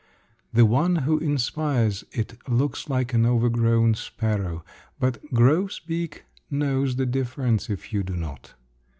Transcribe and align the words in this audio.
The 0.51 0.65
one 0.65 0.95
who 1.05 1.19
inspires 1.19 2.03
it 2.11 2.35
looks 2.49 2.89
like 2.89 3.13
an 3.13 3.23
overgrown 3.23 3.93
sparrow; 3.93 4.65
but 4.99 5.21
grosbeak 5.31 6.23
knows 6.49 6.95
the 6.95 7.05
difference, 7.05 7.69
if 7.69 7.93
you 7.93 8.01
do 8.01 8.15
not. 8.15 8.55